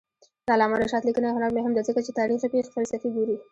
[0.45, 3.35] د علامه رشاد لیکنی هنر مهم دی ځکه چې تاریخي پېښې فلسفي ګوري.